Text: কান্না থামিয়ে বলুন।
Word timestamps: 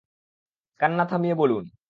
কান্না 0.79 1.03
থামিয়ে 1.05 1.35
বলুন। 1.35 1.71